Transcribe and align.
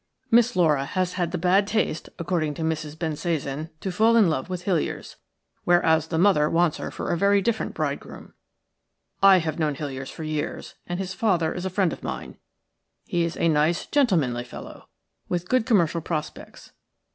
Miss 0.31 0.55
Laura 0.55 0.83
has 0.83 1.13
had 1.13 1.29
the 1.31 1.37
bad 1.37 1.67
taste, 1.67 2.09
according 2.17 2.55
to 2.55 2.63
Mrs. 2.63 2.97
Bensasan, 2.97 3.69
to 3.81 3.91
fall 3.91 4.15
in 4.15 4.31
love 4.31 4.49
with 4.49 4.65
Hiliers, 4.65 5.17
whereas 5.63 6.07
the 6.07 6.17
mother 6.17 6.49
wants 6.49 6.77
her 6.77 6.89
for 6.89 7.11
a 7.11 7.17
very 7.19 7.39
different 7.39 7.75
bridegroom. 7.75 8.33
I 9.21 9.37
have 9.37 9.59
known 9.59 9.75
Hiliers 9.75 10.09
for 10.09 10.23
years, 10.23 10.73
and 10.87 10.97
his 10.99 11.13
father 11.13 11.53
is 11.53 11.65
a 11.67 11.69
friend 11.69 11.93
of 11.93 12.01
mine. 12.01 12.37
He 13.05 13.23
is 13.25 13.37
a 13.37 13.47
nice, 13.47 13.85
gentlemanly 13.85 14.43
fellow, 14.43 14.89
with 15.29 15.47
good 15.47 15.67
commercial 15.67 16.01
prospects. 16.01 16.71